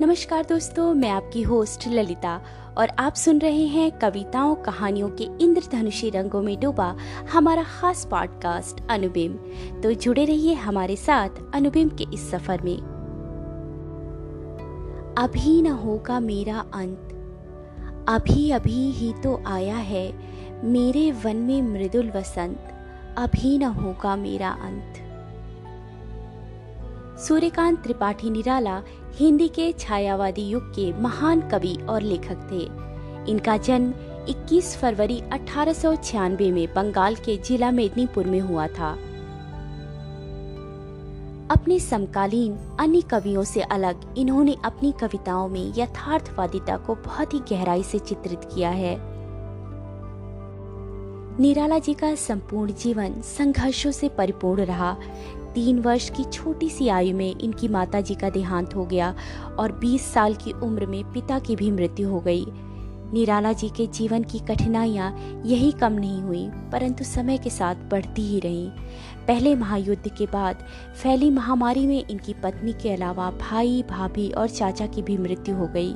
नमस्कार 0.00 0.44
दोस्तों, 0.44 0.94
मैं 0.94 1.10
आपकी 1.10 1.42
होस्ट 1.42 1.88
ललिता 1.88 2.40
और 2.78 2.88
आप 2.88 3.14
सुन 3.14 3.38
रहे 3.38 3.66
हैं 3.66 3.98
कविताओं, 3.98 4.54
कहानियों 4.54 5.08
के 5.08 5.24
इंद्रधनुषी 5.24 6.10
रंगों 6.10 6.42
में 6.42 6.60
डूबा 6.60 6.96
हमारा 7.32 7.62
खास 7.62 8.08
पॉडकास्ट 8.10 8.90
अनुबिम। 8.90 9.32
तो 9.80 9.92
जुड़े 9.92 10.24
रहिए 10.24 10.54
हमारे 10.54 10.96
साथ 10.96 11.28
अनुबिम 11.54 11.88
के 11.88 12.04
इस 12.14 12.30
सफ़र 12.30 12.62
में। 12.62 12.76
अभी 15.18 15.62
न 15.62 15.66
होगा 15.66 16.20
मेरा 16.20 16.64
अंत। 16.74 17.08
अभी 18.08 18.50
अभी 18.50 18.90
ही 18.90 19.12
तो 19.12 19.42
आया 19.46 19.76
है 19.76 20.12
मेरे 20.64 21.12
वन 21.12 21.36
में 21.36 21.62
मृदुल 21.62 22.12
वसंत। 22.16 22.68
अभी 23.18 23.58
न 23.58 23.62
होगा 23.62 24.16
मेरा 24.16 24.50
अंत। 24.50 24.97
सूर्यकांत 27.18 27.76
त्रिपाठी 27.76 28.30
निराला 28.30 28.80
हिंदी 29.14 29.48
के 29.48 29.72
छायावादी 29.72 30.42
युग 30.42 30.70
के 30.70 30.92
महान 30.92 31.40
कवि 31.40 31.76
और 31.88 32.02
लेखक 32.02 32.48
थे। 32.50 32.60
इनका 33.30 33.56
जन्म 33.56 33.92
21 34.28 34.76
फरवरी 34.76 35.20
अठारह 35.32 35.72
सौ 35.72 35.94
छियानबे 35.96 36.50
में 36.50 36.74
बंगाल 36.74 37.14
के 37.14 37.36
जिला 37.36 37.70
मेदिनीपुर 37.70 38.26
में 38.26 38.40
हुआ 38.40 38.66
था। 38.66 38.92
अपने 41.50 41.78
समकालीन 41.80 42.56
अन्य 42.80 43.00
कवियों 43.00 43.44
से 43.44 43.60
अलग 43.60 44.14
इन्होंने 44.18 44.56
अपनी 44.64 44.92
कविताओं 45.00 45.48
में 45.48 45.72
यथार्थवादिता 45.78 46.76
को 46.76 46.94
बहुत 46.94 47.34
ही 47.34 47.38
गहराई 47.38 47.82
से 47.82 47.98
चित्रित 47.98 48.40
किया 48.54 48.70
है। 48.70 48.96
निराला 51.40 51.78
जी 51.78 51.94
का 51.94 52.14
संपूर्ण 52.14 52.72
जीवन 52.72 53.20
संघर्षों 53.20 53.90
से 53.90 54.08
परिपूर्ण 54.08 54.64
रहा 54.64 54.96
तीन 55.54 55.78
वर्ष 55.78 56.10
की 56.10 56.24
छोटी 56.24 56.68
सी 56.68 56.88
आयु 56.88 57.16
में 57.16 57.38
इनकी 57.38 57.68
माता 57.68 58.00
जी 58.00 58.14
का 58.14 58.30
देहांत 58.30 58.74
हो 58.74 58.84
गया 58.84 59.14
और 59.58 59.72
20 59.72 60.00
साल 60.00 60.34
की 60.34 60.52
उम्र 60.52 60.86
में 60.86 61.12
पिता 61.12 61.38
की 61.38 61.56
भी 61.56 61.70
मृत्यु 61.70 62.08
हो 62.08 62.20
गई। 62.20 62.46
निराला 63.12 63.52
जी 63.52 63.68
के 63.68 63.86
जीवन 63.86 64.22
की 64.22 64.38
कठिनाइयाँ 64.38 65.42
यही 65.46 65.72
कम 65.72 65.92
नहीं 65.92 66.22
हुई, 66.22 66.48
परंतु 66.72 67.04
समय 67.04 67.38
के 67.38 67.50
साथ 67.50 67.74
बढ़ती 67.74 68.22
ही 68.22 68.40
रहीं। 68.40 68.70
पहले 69.26 69.54
महायुद्ध 69.54 70.08
के 70.08 70.26
बाद 70.26 70.64
फैली 71.02 71.30
महामारी 71.30 71.86
में 71.86 72.04
इनकी 72.08 72.34
पत्नी 72.34 72.72
के 72.72 72.92
अलावा 72.92 73.30
भाई, 73.30 73.84
भाभी 73.90 74.30
और 74.30 74.48
चाचा 74.48 74.86
की 74.86 75.02
भी 75.02 75.18
मृत्यु 75.18 75.54
हो 75.54 75.66
गई। 75.66 75.94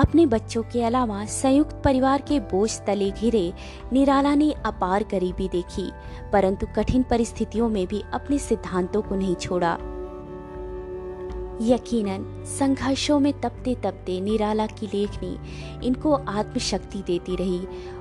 अपने 0.00 0.24
बच्चों 0.26 0.62
के 0.62 0.82
अलावा 0.82 1.24
संयुक्त 1.24 1.80
परिवार 1.84 2.22
के 2.22 2.38
बोझ 2.40 2.70
तले 2.80 3.10
घिरे 3.10 3.52
निराला 3.92 4.34
ने 4.34 4.50
अपार 4.66 5.04
गरीबी 5.10 5.48
देखी, 5.48 5.90
परंतु 6.32 6.66
कठिन 6.76 7.02
परिस्थितियों 7.02 7.68
में 7.68 7.86
भी 7.86 8.02
अपने 8.12 8.38
सिद्धांतों 8.38 9.02
को 9.02 9.14
नहीं 9.14 9.34
छोड़ा। 9.36 9.72
यकीनन, 11.62 12.24
संघर्षों 12.48 13.18
में 13.20 13.32
तपते 13.40 13.74
तपते 13.74 14.20
निराला 14.20 14.66
की 14.68 14.86
लेखनी 14.86 15.36
इनको 15.86 16.12
आत्मशक्ति 16.12 17.02
देती 17.06 17.36
रही 17.36 17.60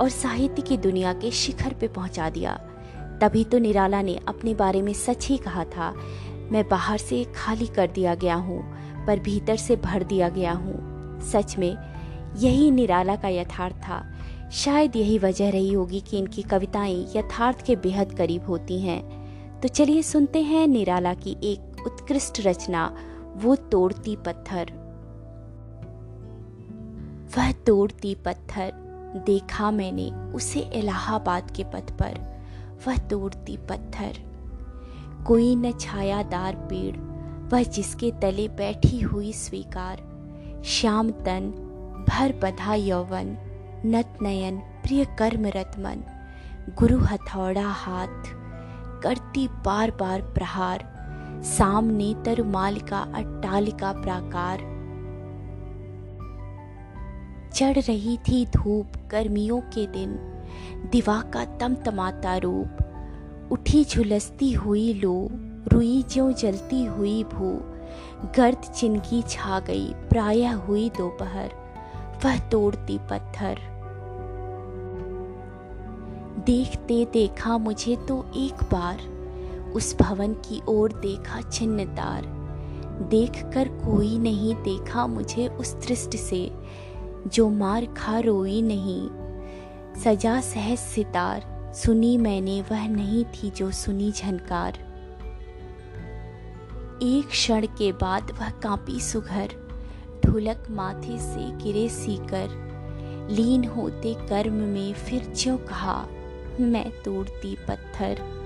और 0.00 0.08
साहित्य 0.08 0.62
की 0.62 0.76
दुनिया 0.76 1.12
के 1.12 1.30
शिखर 1.30 1.74
पे 1.74 1.88
पहुँचा 1.88 2.28
दिया। 2.30 2.52
तभी 3.22 3.44
तो 3.44 3.58
निराला 3.58 4.02
ने 4.02 4.18
अपने 4.28 4.54
बारे 4.54 4.82
में 4.82 4.92
सच 4.92 5.26
ही 5.28 5.36
कहा 5.38 5.64
था, 5.66 5.92
मैं 6.52 6.64
बाहर 6.68 6.98
से 6.98 7.24
खाली 7.36 7.66
कर 7.66 7.90
दिया 7.90 8.14
गया 8.14 8.34
हूँ, 8.36 8.62
पर 9.06 9.18
भीतर 9.18 9.56
से 9.56 9.76
भर 9.78 10.04
दिया 10.04 10.28
गया 10.28 10.52
हूँ। 10.52 10.89
सच 11.22 11.58
में, 11.58 11.76
यही 12.36 12.70
निराला 12.70 13.16
का 13.16 13.28
यथार्थ 13.28 13.76
था। 13.76 14.14
शायद 14.50 14.96
यही 14.96 15.18
वजह 15.18 15.50
रही 15.50 15.72
होगी 15.72 16.00
कि 16.00 16.18
इनकी 16.18 16.42
कविताएँ 16.42 17.06
यथार्थ 17.16 17.64
के 17.66 17.76
बेहद 17.76 18.12
करीब 18.12 18.46
होती 18.46 18.80
हैं। 18.80 19.20
तो 19.60 19.68
चलिए 19.68 20.02
सुनते 20.02 20.42
हैं 20.42 20.66
निराला 20.66 21.14
की 21.14 21.36
एक 21.42 21.86
उत्कृष्ट 21.86 22.40
रचना, 22.46 22.96
वो 23.36 23.56
तोड़ती 23.56 24.16
पत्थर। 24.16 24.72
वह 27.38 27.52
तोड़ती 27.52 28.14
पत्थर, 28.14 28.72
देखा 29.26 29.70
मैंने 29.70 30.10
उसे 30.10 30.60
इलाहाबाद 30.60 31.50
के 31.50 31.64
पथ 31.64 31.90
पर। 31.90 32.18
वह 32.86 32.96
तोड़ती 32.96 33.56
पत्थर, 33.56 34.12
कोई 35.26 35.56
न 35.56 35.72
छायादार 35.72 36.54
पेड़, 36.54 36.96
वह 37.52 37.62
जिसके 37.62 38.10
तले 38.10 38.48
बैठी 38.48 39.00
हुई 39.00 39.32
स्वीकार। 39.32 40.10
श्याम 40.64 41.10
तन 41.10 41.50
भर 42.08 42.32
बधा 42.32 42.74
यौवन 42.74 43.36
नत 43.86 44.18
नयन 44.22 44.58
प्रिय 44.58 45.04
कर्म 45.04 45.46
रतमन 45.46 46.02
गुरु 46.78 46.98
हथौड़ा 46.98 47.66
हाथ, 47.66 48.24
करती 49.02 49.48
बार 49.48 49.90
बार 49.90 50.22
प्रहार, 50.22 50.84
सामने 51.44 52.14
तरुमाल 52.24 52.78
का 52.78 52.98
अट्टालिका 52.98 53.92
प्राकार। 53.92 54.58
चढ़ 57.54 57.78
रही 57.78 58.16
थी 58.16 58.46
धूप 58.46 58.92
गर्मियों 59.10 59.60
के 59.60 59.86
दिन, 59.86 60.12
दिवा 60.92 61.20
का 61.20 61.44
तमतमाता 61.44 62.36
रूप, 62.36 62.76
उठी 63.52 63.84
झुलसती 63.84 64.52
हुई 64.52 64.94
लो, 64.94 65.28
रुई 65.68 66.02
ज्यो 66.02 66.32
जलती 66.32 66.84
हुई 66.84 67.24
भू। 67.24 67.69
गर्द 68.36 68.58
चिनकी 68.58 69.22
छा 69.22 69.60
गई, 69.60 69.86
प्राय 69.86 70.44
हुई 70.44 70.88
दोपहर। 70.88 71.52
वह 72.24 72.38
तोड़ती 72.48 72.98
पत्थर। 72.98 73.58
देखते 76.46 77.04
देखा 77.12 77.58
मुझे 77.58 77.96
तो 77.96 78.26
एक 78.36 78.54
बार, 78.54 78.98
उस 79.74 79.96
भवन 79.98 80.32
की 80.32 80.62
ओर 80.68 80.92
देखा 80.92 81.40
छिन्न 81.40 81.84
तार। 81.84 82.22
देख 83.10 83.32
कर 83.54 83.68
कोई 83.68 84.18
नहीं 84.18 84.54
देखा 84.54 85.06
मुझे 85.06 85.48
उस 85.48 85.74
दृष्टि 85.74 86.18
से, 86.18 86.52
जो 87.26 87.48
मार 87.50 87.86
खा 87.86 88.18
रोई 88.18 88.62
नहीं। 88.62 89.08
सजा 90.00 90.40
सहज 90.40 90.78
सितार, 90.78 91.72
सुनी 91.74 92.16
मैंने 92.18 92.62
वह 92.62 92.88
नहीं 92.88 93.24
थी 93.24 93.50
जो 93.50 93.70
सुनी 93.70 94.12
झनकार। 94.12 94.89
एक 97.02 97.28
क्षण 97.28 97.66
के 97.66 97.92
बाद 97.92 98.30
वह 98.30 98.50
कांपी 98.50 99.00
सुघर, 99.00 99.52
ढुलक 100.24 100.64
माथे 100.70 101.18
से 101.18 101.50
गिरे 101.56 101.88
सीकर, 101.88 102.48
लीन 103.30 103.64
होते 103.64 104.14
कर्म 104.14 104.52
में 104.52 104.92
फिर 104.94 105.24
जो 105.24 105.56
कहा, 105.58 106.06
मैं 106.60 106.90
तोड़ती 107.02 107.56
पत्थर। 107.68 108.39